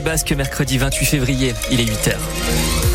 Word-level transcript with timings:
Basque 0.00 0.32
mercredi 0.32 0.78
28 0.78 1.04
février, 1.04 1.52
il 1.70 1.78
est 1.78 1.84
8h. 1.84 2.91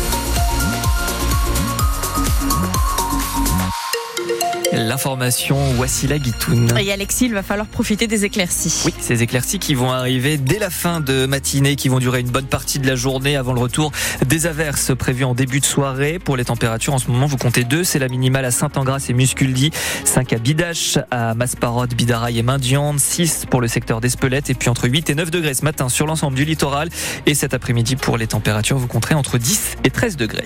L'information, 4.78 5.58
Wassila 5.78 6.18
Guitoun. 6.18 6.72
Et 6.78 6.92
Alexis, 6.92 7.26
il 7.26 7.34
va 7.34 7.42
falloir 7.42 7.66
profiter 7.66 8.06
des 8.06 8.24
éclaircies. 8.24 8.82
Oui, 8.84 8.94
ces 9.00 9.22
éclaircies 9.22 9.58
qui 9.58 9.74
vont 9.74 9.90
arriver 9.90 10.38
dès 10.38 10.58
la 10.58 10.70
fin 10.70 11.00
de 11.00 11.26
matinée, 11.26 11.74
qui 11.74 11.88
vont 11.88 11.98
durer 11.98 12.20
une 12.20 12.30
bonne 12.30 12.46
partie 12.46 12.78
de 12.78 12.86
la 12.86 12.94
journée 12.94 13.36
avant 13.36 13.52
le 13.52 13.60
retour 13.60 13.90
des 14.24 14.46
averses 14.46 14.96
prévues 14.96 15.24
en 15.24 15.34
début 15.34 15.60
de 15.60 15.64
soirée. 15.64 16.18
Pour 16.18 16.36
les 16.36 16.44
températures, 16.44 16.94
en 16.94 16.98
ce 16.98 17.10
moment, 17.10 17.26
vous 17.26 17.36
comptez 17.36 17.64
deux. 17.64 17.82
C'est 17.82 17.98
la 17.98 18.08
minimale 18.08 18.44
à 18.44 18.50
Saint-Angras 18.50 19.06
et 19.08 19.12
Musculdi, 19.14 19.70
5 20.04 20.32
à 20.32 20.38
Bidache, 20.38 20.98
à 21.10 21.34
Masparod, 21.34 21.92
Bidaraï 21.92 22.38
et 22.38 22.42
Maindiande, 22.42 23.00
6 23.00 23.46
pour 23.50 23.60
le 23.60 23.68
secteur 23.68 24.00
d'Espelette 24.00 24.48
et 24.50 24.54
puis 24.54 24.68
entre 24.68 24.88
8 24.88 25.10
et 25.10 25.14
9 25.14 25.30
degrés 25.30 25.54
ce 25.54 25.64
matin 25.64 25.88
sur 25.88 26.06
l'ensemble 26.06 26.36
du 26.36 26.44
littoral. 26.44 26.88
Et 27.26 27.34
cet 27.34 27.52
après-midi, 27.52 27.96
pour 27.96 28.16
les 28.16 28.28
températures, 28.28 28.78
vous 28.78 28.86
compterez 28.86 29.14
entre 29.14 29.38
10 29.38 29.78
et 29.84 29.90
13 29.90 30.16
degrés. 30.16 30.44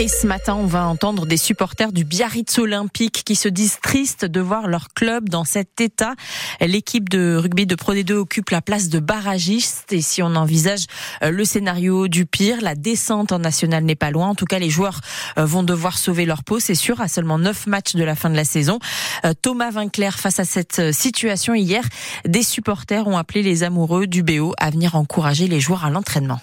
Et 0.00 0.06
ce 0.06 0.28
matin, 0.28 0.54
on 0.54 0.66
va 0.66 0.86
entendre 0.86 1.26
des 1.26 1.36
supporters 1.36 1.90
du 1.90 2.04
Biarritz 2.04 2.56
Olympique 2.60 3.24
qui 3.24 3.34
se 3.34 3.48
disent 3.48 3.80
tristes 3.82 4.24
de 4.24 4.40
voir 4.40 4.68
leur 4.68 4.90
club 4.94 5.28
dans 5.28 5.42
cet 5.42 5.80
état. 5.80 6.14
L'équipe 6.60 7.08
de 7.08 7.34
rugby 7.34 7.66
de 7.66 7.74
Pro 7.74 7.94
D2 7.94 8.12
occupe 8.12 8.50
la 8.50 8.62
place 8.62 8.90
de 8.90 9.00
barragiste 9.00 9.92
et 9.92 10.00
si 10.00 10.22
on 10.22 10.36
envisage 10.36 10.84
euh, 11.24 11.32
le 11.32 11.44
scénario 11.44 12.06
du 12.06 12.26
pire, 12.26 12.58
la 12.62 12.76
descente 12.76 13.32
en 13.32 13.40
national 13.40 13.82
n'est 13.82 13.96
pas 13.96 14.12
loin. 14.12 14.28
En 14.28 14.34
tout 14.36 14.44
cas, 14.44 14.60
les 14.60 14.70
joueurs 14.70 15.00
euh, 15.36 15.44
vont 15.44 15.64
devoir 15.64 15.98
sauver 15.98 16.26
leur 16.26 16.44
peau, 16.44 16.60
c'est 16.60 16.76
sûr, 16.76 17.00
à 17.00 17.08
seulement 17.08 17.40
neuf 17.40 17.66
matchs 17.66 17.96
de 17.96 18.04
la 18.04 18.14
fin 18.14 18.30
de 18.30 18.36
la 18.36 18.44
saison. 18.44 18.78
Euh, 19.24 19.32
Thomas 19.42 19.72
Vinclair, 19.72 20.16
face 20.20 20.38
à 20.38 20.44
cette 20.44 20.92
situation 20.92 21.54
hier, 21.54 21.82
des 22.24 22.44
supporters 22.44 23.08
ont 23.08 23.16
appelé 23.16 23.42
les 23.42 23.64
amoureux 23.64 24.06
du 24.06 24.22
BO 24.22 24.54
à 24.58 24.70
venir 24.70 24.94
encourager 24.94 25.48
les 25.48 25.58
joueurs 25.58 25.84
à 25.84 25.90
l'entraînement. 25.90 26.38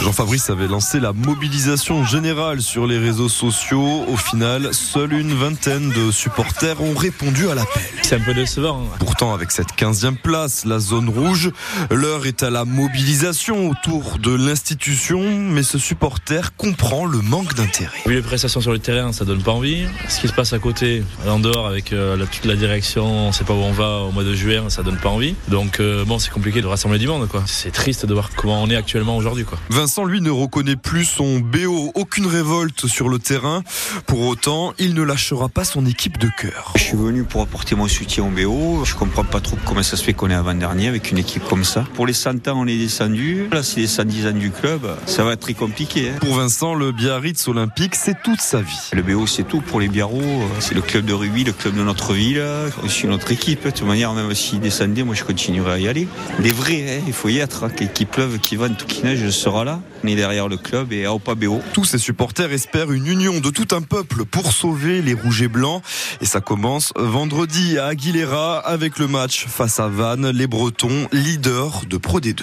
Jean-Fabrice 0.00 0.50
avait 0.50 0.68
lancé 0.68 1.00
la 1.00 1.12
mobilisation 1.12 2.04
générale 2.04 2.62
sur 2.62 2.86
les 2.86 2.98
réseaux 2.98 3.28
sociaux. 3.28 4.04
Au 4.08 4.16
final, 4.16 4.72
seule 4.72 5.12
une 5.12 5.34
vingtaine 5.34 5.90
de 5.90 6.10
supporters 6.10 6.80
ont 6.80 6.94
répondu 6.94 7.48
à 7.48 7.54
l'appel. 7.54 7.82
C'est 8.02 8.16
un 8.16 8.20
peu 8.20 8.34
décevant. 8.34 8.82
Pourtant, 9.18 9.34
avec 9.34 9.50
cette 9.50 9.72
15e 9.76 10.14
place, 10.14 10.64
la 10.64 10.78
zone 10.78 11.08
rouge, 11.08 11.50
l'heure 11.90 12.26
est 12.26 12.44
à 12.44 12.50
la 12.50 12.64
mobilisation 12.64 13.68
autour 13.68 14.20
de 14.20 14.32
l'institution, 14.32 15.40
mais 15.40 15.64
ce 15.64 15.76
supporter 15.76 16.54
comprend 16.56 17.04
le 17.04 17.20
manque 17.20 17.54
d'intérêt. 17.54 17.98
Vu 18.06 18.14
les 18.14 18.22
prestations 18.22 18.60
sur 18.60 18.70
le 18.70 18.78
terrain, 18.78 19.12
ça 19.12 19.24
donne 19.24 19.42
pas 19.42 19.50
envie. 19.50 19.86
Ce 20.08 20.20
qui 20.20 20.28
se 20.28 20.32
passe 20.32 20.52
à 20.52 20.60
côté, 20.60 21.02
en 21.26 21.40
dehors, 21.40 21.66
avec 21.66 21.92
euh, 21.92 22.16
toute 22.30 22.44
la 22.44 22.54
direction, 22.54 23.06
on 23.06 23.32
sait 23.32 23.42
pas 23.42 23.54
où 23.54 23.56
on 23.56 23.72
va 23.72 24.02
au 24.02 24.12
mois 24.12 24.22
de 24.22 24.34
juin, 24.34 24.70
ça 24.70 24.84
donne 24.84 24.98
pas 24.98 25.08
envie. 25.08 25.34
Donc 25.48 25.80
euh, 25.80 26.04
bon, 26.04 26.20
c'est 26.20 26.30
compliqué 26.30 26.62
de 26.62 26.68
rassembler 26.68 27.00
du 27.00 27.08
monde. 27.08 27.26
quoi. 27.26 27.42
C'est 27.44 27.72
triste 27.72 28.06
de 28.06 28.14
voir 28.14 28.30
comment 28.36 28.62
on 28.62 28.70
est 28.70 28.76
actuellement 28.76 29.16
aujourd'hui. 29.16 29.44
quoi. 29.44 29.58
Vincent, 29.68 30.04
lui, 30.04 30.20
ne 30.20 30.30
reconnaît 30.30 30.76
plus 30.76 31.06
son 31.06 31.40
BO, 31.40 31.90
aucune 31.96 32.28
révolte 32.28 32.86
sur 32.86 33.08
le 33.08 33.18
terrain. 33.18 33.64
Pour 34.06 34.20
autant, 34.28 34.74
il 34.78 34.94
ne 34.94 35.02
lâchera 35.02 35.48
pas 35.48 35.64
son 35.64 35.86
équipe 35.86 36.18
de 36.18 36.28
cœur. 36.40 36.72
Je 36.76 36.84
suis 36.84 36.96
venu 36.96 37.24
pour 37.24 37.42
apporter 37.42 37.74
mon 37.74 37.88
soutien 37.88 38.22
au 38.22 38.28
BO. 38.28 38.84
Je 38.84 38.94
comprends 39.08 39.24
pas 39.24 39.40
trop 39.40 39.56
comment 39.64 39.82
ça 39.82 39.96
se 39.96 40.04
fait 40.04 40.12
qu'on 40.12 40.28
est 40.28 40.34
avant-dernier 40.34 40.86
avec 40.86 41.10
une 41.10 41.18
équipe 41.18 41.42
comme 41.48 41.64
ça. 41.64 41.84
Pour 41.94 42.06
les 42.06 42.12
100 42.12 42.46
ans, 42.48 42.54
on 42.56 42.66
est 42.66 42.76
descendu. 42.76 43.48
Là, 43.50 43.62
c'est 43.62 43.80
les 43.80 43.86
110 43.86 44.26
ans 44.26 44.32
du 44.32 44.50
club. 44.50 44.82
Ça 45.06 45.24
va 45.24 45.32
être 45.32 45.40
très 45.40 45.54
compliqué. 45.54 46.10
Hein. 46.10 46.18
Pour 46.20 46.34
Vincent, 46.34 46.74
le 46.74 46.92
Biarritz 46.92 47.48
Olympique, 47.48 47.94
c'est 47.94 48.22
toute 48.22 48.40
sa 48.40 48.60
vie. 48.60 48.90
Le 48.92 49.02
BO, 49.02 49.26
c'est 49.26 49.44
tout 49.44 49.62
pour 49.62 49.80
les 49.80 49.88
Biarros. 49.88 50.42
C'est 50.60 50.74
le 50.74 50.82
club 50.82 51.06
de 51.06 51.14
rugby, 51.14 51.44
le 51.44 51.52
club 51.52 51.74
de 51.74 51.82
notre 51.82 52.12
ville. 52.12 52.42
C'est 52.86 53.08
notre 53.08 53.32
équipe. 53.32 53.64
De 53.64 53.70
toute 53.70 53.86
manière, 53.86 54.12
même 54.12 54.34
s'ils 54.34 54.60
descendaient, 54.60 55.04
moi, 55.04 55.14
je 55.14 55.24
continuerai 55.24 55.72
à 55.72 55.78
y 55.78 55.88
aller. 55.88 56.06
Les 56.40 56.52
vrais, 56.52 56.98
hein, 56.98 57.02
il 57.06 57.14
faut 57.14 57.30
y 57.30 57.38
être. 57.38 57.64
Hein. 57.64 57.70
Qu'il 57.70 58.06
pleuve, 58.06 58.38
qu'il 58.38 58.58
vente, 58.58 58.84
qu'il 58.86 59.04
neige, 59.04 59.20
je 59.24 59.30
serai 59.30 59.64
là. 59.64 59.80
On 60.04 60.08
est 60.08 60.16
derrière 60.16 60.48
le 60.48 60.58
club 60.58 60.92
et 60.92 61.06
à 61.06 61.14
Opabéo. 61.14 61.62
Tous 61.72 61.84
ces 61.84 61.98
supporters 61.98 62.52
espèrent 62.52 62.92
une 62.92 63.06
union 63.06 63.40
de 63.40 63.50
tout 63.50 63.74
un 63.74 63.82
peuple 63.82 64.24
pour 64.24 64.52
sauver 64.52 65.00
les 65.00 65.14
rouges 65.14 65.42
et 65.42 65.48
blancs. 65.48 65.82
Et 66.20 66.26
ça 66.26 66.40
commence 66.40 66.92
vendredi 66.96 67.78
à 67.78 67.86
Aguilera 67.86 68.58
avec 68.58 68.97
le 68.98 69.06
match 69.06 69.46
face 69.46 69.80
à 69.80 69.88
Vannes, 69.88 70.30
les 70.30 70.46
Bretons, 70.46 71.08
leaders 71.12 71.82
de 71.88 71.96
Pro 71.96 72.20
D2. 72.20 72.42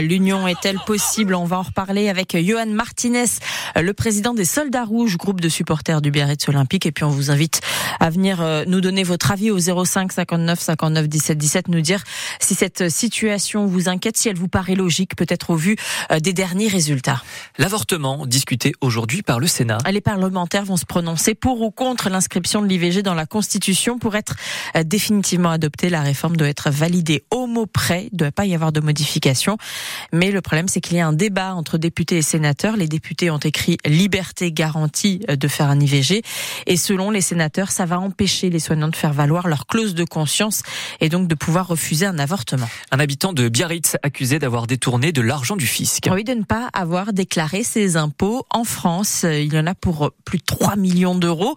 L'union 0.00 0.48
est-elle 0.48 0.78
possible? 0.86 1.34
On 1.34 1.44
va 1.44 1.58
en 1.58 1.62
reparler 1.62 2.08
avec 2.08 2.36
Johan 2.36 2.66
Martinez, 2.66 3.26
le 3.76 3.92
président 3.92 4.32
des 4.32 4.46
Soldats 4.46 4.84
Rouges, 4.84 5.18
groupe 5.18 5.40
de 5.40 5.48
supporters 5.48 6.00
du 6.00 6.10
Biarritz 6.10 6.48
Olympique. 6.48 6.86
Et 6.86 6.92
puis 6.92 7.04
on 7.04 7.10
vous 7.10 7.30
invite 7.30 7.60
à 8.00 8.10
venir 8.10 8.40
euh, 8.40 8.64
nous 8.66 8.80
donner 8.80 9.02
votre 9.02 9.30
avis 9.30 9.50
au 9.50 9.58
05 9.58 10.12
59 10.12 10.58
59 10.58 11.08
17 11.08 11.38
17, 11.38 11.68
nous 11.68 11.80
dire 11.80 12.02
si 12.40 12.54
cette 12.54 12.88
situation 12.88 13.66
vous 13.66 13.88
inquiète, 13.88 14.16
si 14.16 14.28
elle 14.28 14.36
vous 14.36 14.48
paraît 14.48 14.74
logique, 14.74 15.16
peut-être 15.16 15.50
au 15.50 15.56
vu 15.56 15.76
euh, 16.10 16.18
des 16.18 16.32
derniers 16.32 16.68
résultats. 16.68 17.22
L'avortement 17.58 18.26
discuté 18.26 18.72
aujourd'hui 18.80 19.22
par 19.22 19.38
le 19.38 19.46
Sénat. 19.46 19.78
Les 19.90 20.00
parlementaires 20.00 20.64
vont 20.64 20.76
se 20.76 20.86
prononcer 20.86 21.34
pour 21.34 21.60
ou 21.60 21.70
contre 21.70 22.08
l'inscription 22.08 22.62
de 22.62 22.66
l'IVG 22.66 23.02
dans 23.02 23.14
la 23.14 23.26
Constitution 23.26 23.98
pour 23.98 24.16
être 24.16 24.34
euh, 24.76 24.82
définitivement 24.82 25.50
adoptée. 25.50 25.90
La 25.90 26.02
réforme 26.02 26.36
doit 26.36 26.48
être 26.48 26.70
validée 26.70 27.24
au 27.30 27.46
mot 27.46 27.66
près, 27.66 28.08
il 28.10 28.14
ne 28.14 28.18
doit 28.18 28.32
pas 28.32 28.46
y 28.46 28.54
avoir 28.54 28.72
de 28.72 28.80
modification. 28.80 29.58
Mais 30.12 30.30
le 30.30 30.40
problème, 30.40 30.68
c'est 30.68 30.80
qu'il 30.80 30.96
y 30.96 31.00
a 31.00 31.06
un 31.06 31.12
débat 31.12 31.54
entre 31.54 31.78
députés 31.78 32.18
et 32.18 32.22
sénateurs. 32.22 32.76
Les 32.76 32.88
députés 32.88 33.30
ont 33.30 33.38
écrit 33.38 33.78
liberté 33.86 34.52
garantie 34.52 35.20
de 35.28 35.48
faire 35.48 35.68
un 35.68 35.80
IVG. 35.80 36.22
Et 36.66 36.76
selon 36.76 37.10
les 37.10 37.20
sénateurs, 37.20 37.70
ça 37.70 37.86
va 37.86 37.98
empêcher 37.98 38.50
les 38.50 38.60
soignants 38.60 38.88
de 38.88 38.96
faire 38.96 39.12
valoir 39.12 39.48
leur 39.48 39.66
clause 39.66 39.94
de 39.94 40.04
conscience 40.04 40.62
et 41.00 41.08
donc 41.08 41.28
de 41.28 41.34
pouvoir 41.34 41.68
refuser 41.68 42.06
un 42.06 42.18
avortement. 42.18 42.68
Un 42.90 42.98
habitant 42.98 43.32
de 43.32 43.48
Biarritz 43.48 43.96
accusé 44.02 44.38
d'avoir 44.38 44.66
détourné 44.66 45.12
de 45.12 45.20
l'argent 45.20 45.56
du 45.56 45.66
fisc. 45.66 46.08
Oui, 46.10 46.24
de 46.24 46.34
ne 46.34 46.44
pas 46.44 46.68
avoir 46.72 47.12
déclaré 47.12 47.62
ses 47.62 47.96
impôts 47.96 48.46
en 48.50 48.64
France. 48.64 49.24
Il 49.24 49.52
y 49.52 49.58
en 49.58 49.66
a 49.66 49.74
pour 49.74 50.12
plus 50.24 50.38
de 50.38 50.44
3 50.44 50.76
millions 50.76 51.14
d'euros. 51.14 51.54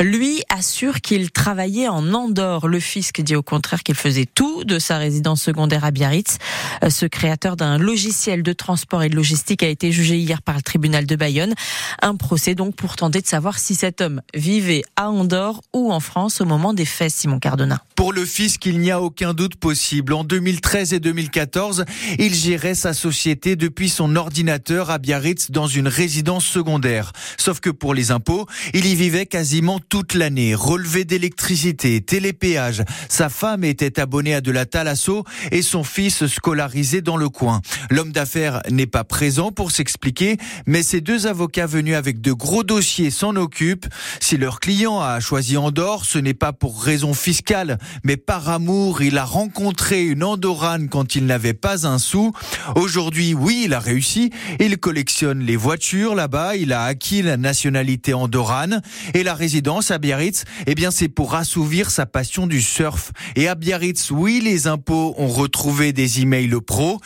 Lui 0.00 0.42
assure 0.48 1.00
qu'il 1.00 1.30
travaillait 1.30 1.88
en 1.88 2.12
Andorre. 2.14 2.68
Le 2.68 2.80
fisc 2.80 3.20
dit 3.20 3.36
au 3.36 3.42
contraire 3.42 3.82
qu'il 3.82 3.94
faisait 3.94 4.26
tout 4.26 4.64
de 4.64 4.78
sa 4.78 4.98
résidence 4.98 5.42
secondaire 5.42 5.84
à 5.84 5.90
Biarritz. 5.90 6.38
Ce 6.88 7.06
créateur 7.06 7.56
d'un 7.60 7.78
logiciel 7.78 8.42
de 8.42 8.52
transport 8.52 9.02
et 9.02 9.08
de 9.08 9.16
logistique 9.16 9.62
a 9.62 9.68
été 9.68 9.92
jugé 9.92 10.16
hier 10.16 10.40
par 10.40 10.56
le 10.56 10.62
tribunal 10.62 11.04
de 11.04 11.14
Bayonne. 11.14 11.54
Un 12.00 12.16
procès 12.16 12.54
donc 12.54 12.74
pour 12.74 12.96
tenter 12.96 13.20
de 13.20 13.26
savoir 13.26 13.58
si 13.58 13.74
cet 13.74 14.00
homme 14.00 14.22
vivait 14.34 14.82
à 14.96 15.10
Andorre 15.10 15.60
ou 15.74 15.92
en 15.92 16.00
France 16.00 16.40
au 16.40 16.46
moment 16.46 16.72
des 16.72 16.86
faits, 16.86 17.12
Simon 17.12 17.38
Cardona. 17.38 17.82
Pour 17.96 18.14
le 18.14 18.24
fisc, 18.24 18.64
il 18.64 18.78
n'y 18.78 18.90
a 18.90 19.02
aucun 19.02 19.34
doute 19.34 19.56
possible. 19.56 20.14
En 20.14 20.24
2013 20.24 20.94
et 20.94 21.00
2014, 21.00 21.84
il 22.18 22.34
gérait 22.34 22.74
sa 22.74 22.94
société 22.94 23.56
depuis 23.56 23.90
son 23.90 24.16
ordinateur 24.16 24.88
à 24.88 24.96
Biarritz 24.96 25.50
dans 25.50 25.66
une 25.66 25.88
résidence 25.88 26.46
secondaire. 26.46 27.12
Sauf 27.36 27.60
que 27.60 27.68
pour 27.68 27.92
les 27.92 28.10
impôts, 28.10 28.46
il 28.72 28.86
y 28.86 28.94
vivait 28.94 29.26
quasiment 29.26 29.80
toute 29.80 30.14
l'année. 30.14 30.54
Relevé 30.54 31.04
d'électricité, 31.04 32.00
télépéage. 32.00 32.84
Sa 33.10 33.28
femme 33.28 33.64
était 33.64 34.00
abonnée 34.00 34.34
à 34.34 34.40
de 34.40 34.50
la 34.50 34.64
thalasso 34.64 35.24
et 35.50 35.60
son 35.60 35.84
fils 35.84 36.26
scolarisé 36.26 37.02
dans 37.02 37.18
le 37.18 37.28
coin. 37.28 37.49
L'homme 37.90 38.12
d'affaires 38.12 38.62
n'est 38.70 38.86
pas 38.86 39.04
présent 39.04 39.52
pour 39.52 39.70
s'expliquer, 39.70 40.36
mais 40.66 40.82
ses 40.82 41.00
deux 41.00 41.26
avocats 41.26 41.66
venus 41.66 41.94
avec 41.94 42.20
de 42.20 42.32
gros 42.32 42.64
dossiers 42.64 43.10
s'en 43.10 43.36
occupent. 43.36 43.86
Si 44.20 44.36
leur 44.36 44.60
client 44.60 45.00
a 45.00 45.20
choisi 45.20 45.56
Andorre, 45.56 46.04
ce 46.04 46.18
n'est 46.18 46.34
pas 46.34 46.52
pour 46.52 46.82
raison 46.82 47.14
fiscale, 47.14 47.78
mais 48.04 48.16
par 48.16 48.48
amour, 48.48 49.02
il 49.02 49.18
a 49.18 49.24
rencontré 49.24 50.04
une 50.04 50.22
Andorrane 50.22 50.88
quand 50.88 51.14
il 51.14 51.26
n'avait 51.26 51.54
pas 51.54 51.86
un 51.86 51.98
sou. 51.98 52.32
Aujourd'hui, 52.76 53.34
oui, 53.34 53.62
il 53.64 53.74
a 53.74 53.80
réussi. 53.80 54.30
Il 54.58 54.78
collectionne 54.78 55.40
les 55.40 55.56
voitures 55.56 56.14
là-bas. 56.14 56.56
Il 56.56 56.72
a 56.72 56.84
acquis 56.84 57.22
la 57.22 57.36
nationalité 57.36 58.14
andorrane. 58.14 58.82
Et 59.14 59.22
la 59.22 59.34
résidence 59.34 59.90
à 59.90 59.98
Biarritz, 59.98 60.44
eh 60.66 60.74
bien, 60.74 60.90
c'est 60.90 61.08
pour 61.08 61.34
assouvir 61.34 61.90
sa 61.90 62.06
passion 62.06 62.46
du 62.46 62.60
surf. 62.60 63.12
Et 63.36 63.48
à 63.48 63.54
Biarritz, 63.54 64.10
oui, 64.10 64.40
les 64.42 64.66
impôts 64.66 65.14
ont 65.18 65.28
retrouvé 65.28 65.92
des 65.92 66.20
emails 66.20 66.50
pro, 66.66 67.00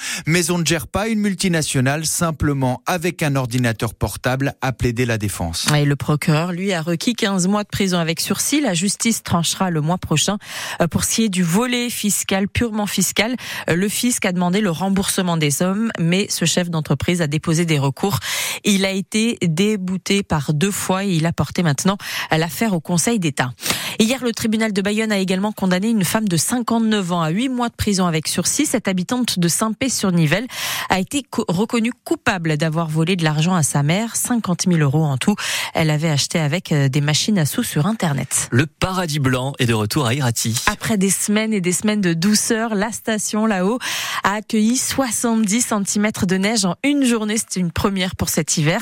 on 0.51 0.59
ne 0.59 0.67
gère 0.67 0.89
pas 0.89 1.07
une 1.09 1.21
multinationale 1.21 2.07
simplement 2.07 2.83
avec 2.87 3.23
un 3.23 3.37
ordinateur 3.37 3.95
portable, 3.95 4.55
à 4.61 4.73
plaider 4.73 5.07
la 5.07 5.17
défense. 5.17 5.67
Et 5.77 5.85
le 5.85 5.95
procureur, 5.95 6.53
lui, 6.53 6.73
a 6.73 6.83
requis 6.83 7.15
15 7.15 7.47
mois 7.47 7.63
de 7.63 7.69
prison 7.69 7.99
avec 7.99 8.19
sursis. 8.19 8.61
La 8.61 8.75
justice 8.75 9.23
tranchera 9.23 9.71
le 9.71 9.81
mois 9.81 9.97
prochain. 9.97 10.39
Euh, 10.81 10.89
pour 10.89 11.05
ce 11.05 11.15
qui 11.15 11.25
est 11.25 11.29
du 11.29 11.45
volet 11.45 11.89
fiscal, 11.89 12.49
purement 12.49 12.87
fiscal, 12.87 13.37
euh, 13.71 13.77
le 13.77 13.89
fisc 13.89 14.25
a 14.27 14.33
demandé 14.33 14.61
le 14.61 14.71
remboursement 14.71 15.37
des 15.37 15.53
sommes, 15.53 15.93
mais 16.01 16.27
ce 16.29 16.45
chef 16.45 16.69
d'entreprise 16.69 17.23
a 17.23 17.29
déposé 17.29 17.65
des 17.65 17.79
recours. 17.79 18.19
Il 18.65 18.85
a 18.85 18.91
été 18.91 19.39
débouté 19.41 20.25
par 20.25 20.53
deux 20.53 20.73
fois 20.73 21.05
et 21.05 21.11
il 21.11 21.27
a 21.27 21.33
porté 21.33 21.63
maintenant 21.63 21.97
l'affaire 22.33 22.75
au 22.75 22.81
Conseil 22.81 23.21
d'État. 23.21 23.53
Hier, 24.01 24.25
le 24.25 24.33
tribunal 24.33 24.73
de 24.73 24.83
Bayonne 24.83 25.13
a 25.13 25.19
également 25.19 25.53
condamné 25.53 25.89
une 25.89 26.05
femme 26.05 26.27
de 26.29 26.37
59 26.37 27.13
ans 27.13 27.23
à 27.23 27.31
8 27.31 27.49
mois 27.51 27.69
de 27.69 27.75
prison 27.75 28.07
avec 28.07 28.27
sursis. 28.27 28.67
Cette 28.67 28.89
habitante 28.89 29.39
de 29.39 29.47
Saint-Pé-sur-Nivelle 29.47 30.24
Nivelles, 30.25 30.47
a 30.89 30.99
été 30.99 31.23
reconnue 31.49 31.93
coupable 32.05 32.57
d'avoir 32.57 32.89
volé 32.89 33.15
de 33.15 33.25
l'argent 33.25 33.55
à 33.55 33.63
sa 33.63 33.83
mère, 33.83 34.17
50 34.17 34.63
000 34.67 34.79
euros 34.79 35.05
en 35.05 35.19
tout. 35.19 35.35
Elle 35.75 35.91
avait 35.91 36.09
acheté 36.09 36.39
avec 36.39 36.73
euh, 36.73 36.89
des 36.89 37.03
machines 37.03 37.39
à 37.39 37.45
sous 37.45 37.63
sur 37.63 37.87
Internet. 37.87 38.49
Le 38.51 38.65
paradis 38.65 39.19
blanc 39.19 39.53
est 39.59 39.67
de 39.67 39.75
retour 39.75 40.07
à 40.07 40.15
Irati. 40.15 40.63
Après 40.67 40.97
des 40.97 41.11
semaines 41.11 41.53
et 41.53 41.61
des 41.61 41.73
semaines 41.73 42.01
de 42.01 42.15
douceur, 42.15 42.75
la 42.75 42.91
station 42.91 43.45
là-haut 43.45 43.79
a 44.23 44.37
accueilli 44.37 44.79
70 44.79 45.61
cm 45.61 46.11
de 46.27 46.37
neige 46.37 46.65
en 46.65 46.77
une 46.83 47.05
journée. 47.05 47.37
C'est 47.37 47.61
une 47.61 47.71
première 47.71 48.17
pour 48.17 48.31
cet 48.31 48.57
hiver. 48.57 48.81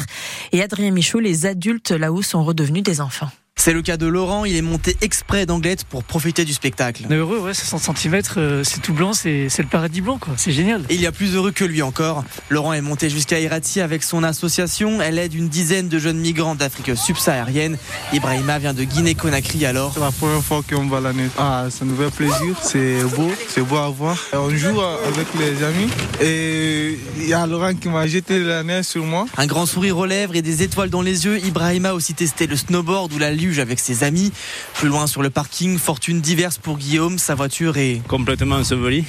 Et 0.53 0.63
Adrien 0.63 0.93
Michaud, 0.93 1.19
les 1.19 1.47
adultes 1.47 1.91
là-haut 1.91 2.23
sont 2.23 2.45
redevenus 2.45 2.85
des 2.85 3.01
enfants. 3.01 3.31
C'est 3.65 3.73
le 3.73 3.83
cas 3.83 3.97
de 3.97 4.09
Laurent, 4.09 4.45
il 4.45 4.57
est 4.57 4.61
monté 4.61 4.97
exprès 5.03 5.47
d'Anglette 5.47 5.85
pour 5.85 6.03
profiter 6.03 6.45
du 6.45 6.53
spectacle. 6.53 7.05
On 7.09 7.13
est 7.13 7.17
heureux, 7.17 7.39
ouais, 7.39 7.55
60 7.55 7.97
cm, 7.97 8.21
euh, 8.37 8.65
c'est 8.65 8.83
tout 8.83 8.93
blanc, 8.93 9.13
c'est 9.13 9.47
le 9.57 9.67
paradis 9.67 10.01
blanc, 10.01 10.19
quoi. 10.19 10.35
C'est 10.37 10.51
génial. 10.51 10.83
Et 10.89 10.97
il 10.97 11.01
y 11.01 11.07
a 11.07 11.13
plus 11.13 11.37
heureux 11.37 11.53
que 11.53 11.65
lui 11.65 11.81
encore. 11.81 12.25
Laurent 12.49 12.73
est 12.73 12.81
monté 12.81 13.09
jusqu'à 13.09 13.39
Irati 13.39 13.81
avec 13.81 14.03
son 14.03 14.25
association. 14.25 15.01
Elle 15.01 15.17
aide 15.17 15.33
une 15.33 15.49
dizaine 15.49 15.87
de 15.87 16.01
jeunes 16.01 16.19
migrants 16.19 16.57
d'Afrique 16.57 16.97
subsaharienne. 16.97 17.79
Ibrahima 18.13 18.59
vient 18.59 18.75
de 18.75 18.83
Guinée-Conakry 18.83 19.65
alors. 19.65 19.93
C'est 19.95 20.01
la 20.01 20.11
première 20.11 20.43
fois 20.43 20.63
qu'on 20.69 20.89
va 20.89 20.99
la 20.99 21.13
neige. 21.13 21.31
Ah, 21.39 21.67
ça 21.71 21.85
nous 21.85 21.95
fait 21.95 22.11
plaisir, 22.11 22.59
c'est 22.65 23.05
beau, 23.15 23.31
c'est 23.47 23.63
beau 23.63 23.77
à 23.77 23.89
voir. 23.91 24.19
On 24.33 24.51
joue 24.51 24.81
avec 24.81 25.29
les 25.39 25.63
amis 25.63 25.89
et 26.21 26.99
il 27.17 27.29
y 27.29 27.33
a 27.33 27.47
Laurent 27.47 27.75
qui 27.75 27.89
m'a 27.89 28.09
jeté 28.09 28.41
la 28.41 28.65
neige 28.65 28.87
sur 28.87 29.05
moi. 29.05 29.27
Un 29.37 29.47
grand 29.47 29.67
sourire 29.67 29.99
aux 29.99 30.07
lèvres 30.07 30.35
et 30.35 30.43
des 30.43 30.65
étoiles 30.65 30.91
dans 30.91 31.03
les 31.03 31.27
yeux. 31.27 31.39
Ibrahima 31.47 31.91
a 31.91 31.95
aussi 31.95 32.15
testé 32.15 32.49
le 32.49 32.57
snowboard 32.57 33.13
ou 33.13 33.19
la 33.19 33.31
avec 33.61 33.79
ses 33.79 34.05
amis. 34.05 34.33
Plus 34.75 34.89
loin 34.89 35.07
sur 35.07 35.23
le 35.23 35.31
parking, 35.31 35.79
fortune 35.79 36.21
diverse 36.21 36.59
pour 36.59 36.79
Guillaume, 36.79 37.19
sa 37.19 37.35
voiture 37.35 37.77
est 37.77 38.01
complètement 38.09 38.57
ensevelie. 38.57 39.05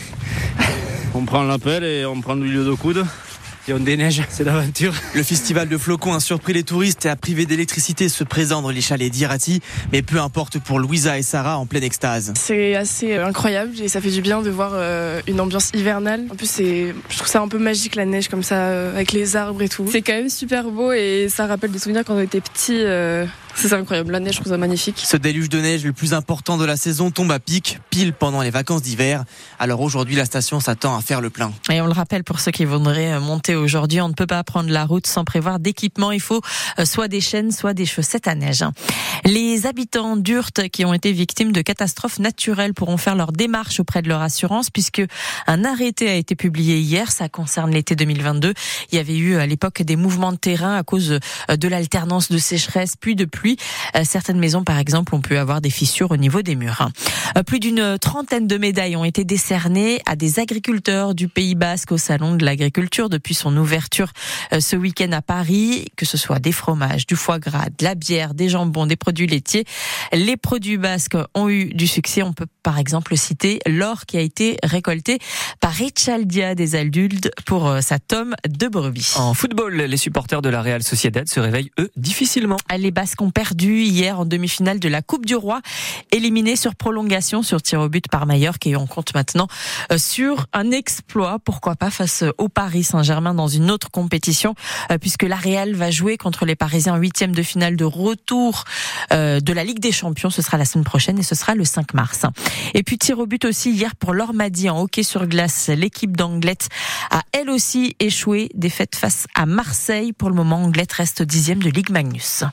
on 1.13 1.25
prend 1.25 1.43
l'appel 1.43 1.83
et 1.83 2.05
on 2.05 2.21
prend 2.21 2.35
l'huile 2.35 2.65
de 2.65 2.73
coude 2.73 3.05
et 3.67 3.73
on 3.73 3.79
déneige, 3.79 4.21
c'est 4.29 4.43
l'aventure. 4.43 4.93
Le 5.15 5.23
festival 5.23 5.69
de 5.69 5.77
flocons 5.77 6.13
a 6.13 6.19
surpris 6.19 6.51
les 6.51 6.63
touristes 6.63 7.05
et 7.05 7.09
a 7.09 7.15
privé 7.15 7.45
d'électricité 7.45 8.09
ce 8.09 8.25
présent 8.25 8.61
dans 8.61 8.69
les 8.69 8.81
chalets 8.81 9.09
d'Irati, 9.09 9.61
mais 9.93 10.01
peu 10.01 10.19
importe 10.19 10.59
pour 10.59 10.79
Louisa 10.79 11.17
et 11.17 11.21
Sarah 11.21 11.57
en 11.57 11.65
pleine 11.65 11.83
extase. 11.83 12.33
C'est 12.35 12.75
assez 12.75 13.13
euh, 13.13 13.25
incroyable 13.25 13.71
et 13.81 13.87
ça 13.87 14.01
fait 14.01 14.11
du 14.11 14.21
bien 14.21 14.41
de 14.41 14.49
voir 14.49 14.71
euh, 14.73 15.21
une 15.27 15.39
ambiance 15.39 15.71
hivernale. 15.73 16.25
En 16.29 16.35
plus, 16.35 16.49
c'est, 16.49 16.93
je 17.09 17.17
trouve 17.17 17.29
ça 17.29 17.39
un 17.39 17.47
peu 17.47 17.57
magique 17.57 17.95
la 17.95 18.05
neige 18.05 18.27
comme 18.27 18.43
ça, 18.43 18.55
euh, 18.55 18.93
avec 18.93 19.13
les 19.13 19.37
arbres 19.37 19.61
et 19.61 19.69
tout. 19.69 19.87
C'est 19.89 20.01
quand 20.01 20.13
même 20.13 20.29
super 20.29 20.65
beau 20.65 20.91
et 20.91 21.27
ça 21.29 21.47
rappelle 21.47 21.71
des 21.71 21.79
souvenirs 21.79 22.03
quand 22.05 22.15
on 22.15 22.21
était 22.21 22.41
petits. 22.41 22.83
C'est 23.55 23.73
incroyable, 23.73 24.11
la 24.11 24.19
neige, 24.19 24.35
je 24.35 24.39
trouve 24.39 24.51
ça 24.51 24.57
magnifique. 24.57 25.01
Ce 25.05 25.15
déluge 25.15 25.47
de 25.47 25.59
neige 25.59 25.85
le 25.85 25.93
plus 25.93 26.13
important 26.13 26.57
de 26.57 26.65
la 26.65 26.75
saison 26.75 27.11
tombe 27.11 27.31
à 27.31 27.39
pic, 27.39 27.79
pile 27.89 28.13
pendant 28.13 28.41
les 28.41 28.49
vacances 28.49 28.81
d'hiver. 28.81 29.23
Alors 29.59 29.81
aujourd'hui, 29.81 30.15
la 30.15 30.25
station 30.25 30.59
s'attend 30.59 30.97
à 30.97 31.01
faire 31.01 31.21
le 31.21 31.29
plein. 31.29 31.53
Et 31.69 31.79
on 31.79 31.85
le 31.85 31.93
rappelle 31.93 32.23
pour 32.23 32.39
ceux 32.39 32.51
qui 32.51 32.65
voudraient 32.65 33.19
monter 33.19 33.55
aujourd'hui, 33.55 34.01
on 34.01 34.09
ne 34.09 34.13
peut 34.13 34.27
pas 34.27 34.43
prendre 34.43 34.69
la 34.69 34.85
route 34.85 35.07
sans 35.07 35.23
prévoir 35.23 35.59
d'équipement. 35.59 36.11
Il 36.11 36.19
faut 36.19 36.41
euh, 36.79 36.85
soit 36.85 37.07
des 37.07 37.21
chaînes, 37.21 37.51
soit 37.51 37.73
des 37.73 37.85
chaussettes 37.85 38.27
à 38.27 38.35
neige. 38.35 38.63
Les 39.23 39.65
habitants 39.65 40.17
d'Urte 40.17 40.67
qui 40.69 40.83
ont 40.83 40.93
été 40.93 41.11
victimes 41.11 41.51
de 41.51 41.61
catastrophes 41.61 42.19
naturelles 42.19 42.73
pourront 42.73 42.97
faire 42.97 43.15
leur 43.15 43.31
démarche 43.31 43.79
auprès 43.79 44.01
de 44.01 44.09
leur 44.09 44.21
assurance 44.21 44.69
puisque 44.69 45.03
un 45.47 45.63
arrêté 45.63 46.09
a 46.09 46.15
été 46.15 46.35
publié 46.35 46.79
hier. 46.79 47.11
Ça 47.11 47.29
concerne 47.29 47.71
l'été 47.71 47.95
2022. 47.95 48.53
Il 48.91 48.95
y 48.95 48.99
avait 48.99 49.17
eu 49.17 49.35
à 49.35 49.45
l'époque 49.45 49.83
des 49.83 49.95
mouvements 49.95 50.31
de 50.31 50.37
terrain 50.37 50.75
à 50.75 50.83
cause 50.83 51.19
euh, 51.49 51.55
de 51.55 51.67
l'alternance 51.67 52.31
de 52.31 52.37
sécheresse 52.37 52.95
puis 52.99 53.15
de 53.15 53.25
pluie 53.25 53.42
euh, 53.95 54.01
certaines 54.03 54.39
maisons, 54.39 54.63
par 54.63 54.79
exemple, 54.79 55.13
ont 55.15 55.21
pu 55.21 55.37
avoir 55.37 55.61
des 55.61 55.69
fissures 55.69 56.11
au 56.11 56.17
niveau 56.17 56.41
des 56.41 56.55
murs. 56.55 56.89
Euh, 57.37 57.43
plus 57.43 57.59
d'une 57.59 57.97
trentaine 57.99 58.47
de 58.47 58.57
médailles 58.57 58.95
ont 58.95 59.03
été 59.03 59.23
décernées 59.23 60.01
à 60.05 60.15
des 60.15 60.39
agriculteurs 60.39 61.15
du 61.15 61.27
Pays 61.27 61.55
Basque 61.55 61.91
au 61.91 61.97
Salon 61.97 62.35
de 62.35 62.45
l'Agriculture 62.45 63.09
depuis 63.09 63.33
son 63.33 63.55
ouverture 63.57 64.11
euh, 64.51 64.59
ce 64.59 64.75
week-end 64.75 65.11
à 65.11 65.21
Paris, 65.21 65.87
que 65.95 66.05
ce 66.05 66.17
soit 66.17 66.39
des 66.39 66.51
fromages, 66.51 67.05
du 67.05 67.15
foie 67.15 67.39
gras, 67.39 67.67
de 67.77 67.83
la 67.83 67.95
bière, 67.95 68.33
des 68.33 68.49
jambons, 68.49 68.85
des 68.85 68.95
produits 68.95 69.27
laitiers. 69.27 69.65
Les 70.11 70.37
produits 70.37 70.77
basques 70.77 71.17
ont 71.33 71.49
eu 71.49 71.73
du 71.73 71.87
succès. 71.87 72.23
On 72.23 72.33
peut 72.33 72.47
par 72.63 72.79
exemple 72.79 73.17
citer 73.17 73.59
l'or 73.67 74.05
qui 74.05 74.17
a 74.17 74.21
été 74.21 74.57
récolté 74.63 75.19
par 75.59 75.73
Echaldia 75.81 76.55
des 76.55 76.75
adultes 76.75 77.31
pour 77.45 77.77
sa 77.81 77.99
tome 77.99 78.35
de 78.47 78.67
brebis. 78.67 79.13
En 79.17 79.33
football, 79.33 79.75
les 79.75 79.97
supporters 79.97 80.41
de 80.41 80.49
la 80.49 80.61
Real 80.61 80.83
Sociedad 80.83 81.27
se 81.27 81.39
réveillent 81.39 81.71
eux 81.79 81.91
difficilement. 81.95 82.57
Les 82.77 82.91
Basques 82.91 83.21
ont 83.21 83.31
perdu 83.33 83.83
hier 83.83 84.19
en 84.19 84.25
demi-finale 84.25 84.79
de 84.79 84.87
la 84.87 85.01
Coupe 85.01 85.25
du 85.25 85.35
Roi, 85.35 85.61
éliminé 86.11 86.55
sur 86.55 86.75
prolongation 86.75 87.43
sur 87.43 87.61
tir 87.61 87.81
au 87.81 87.89
but 87.89 88.07
par 88.07 88.25
Mallorca 88.25 88.69
et 88.69 88.75
on 88.75 88.87
compte 88.87 89.13
maintenant 89.13 89.47
euh, 89.91 89.97
sur 89.97 90.45
un 90.53 90.71
exploit, 90.71 91.39
pourquoi 91.43 91.75
pas 91.75 91.89
face 91.89 92.23
au 92.37 92.49
Paris 92.49 92.83
Saint-Germain 92.83 93.33
dans 93.33 93.47
une 93.47 93.71
autre 93.71 93.91
compétition, 93.91 94.55
euh, 94.91 94.97
puisque 94.97 95.23
la 95.23 95.35
Real 95.35 95.73
va 95.75 95.91
jouer 95.91 96.17
contre 96.17 96.45
les 96.45 96.55
Parisiens 96.55 96.93
en 96.93 96.97
huitième 96.97 97.33
de 97.33 97.43
finale 97.43 97.75
de 97.75 97.85
retour 97.85 98.63
euh, 99.11 99.39
de 99.39 99.53
la 99.53 99.63
Ligue 99.63 99.79
des 99.79 99.91
Champions. 99.91 100.29
Ce 100.29 100.41
sera 100.41 100.57
la 100.57 100.65
semaine 100.65 100.85
prochaine 100.85 101.17
et 101.19 101.23
ce 101.23 101.35
sera 101.35 101.55
le 101.55 101.65
5 101.65 101.93
mars. 101.93 102.21
Et 102.73 102.83
puis 102.83 102.97
tir 102.97 103.19
au 103.19 103.25
but 103.25 103.45
aussi 103.45 103.71
hier 103.71 103.95
pour 103.95 104.13
l'Ormadi 104.13 104.69
en 104.69 104.81
hockey 104.81 105.03
sur 105.03 105.27
glace. 105.27 105.69
L'équipe 105.69 106.15
d'Anglette 106.15 106.69
a 107.09 107.21
elle 107.31 107.49
aussi 107.49 107.95
échoué, 107.99 108.49
défaite 108.53 108.95
face 108.95 109.27
à 109.35 109.45
Marseille. 109.45 110.13
Pour 110.13 110.29
le 110.29 110.35
moment, 110.35 110.63
Anglette 110.63 110.93
reste 110.93 111.23
dixième 111.23 111.61
de 111.61 111.69
Ligue 111.69 111.89
Magnus. 111.89 112.43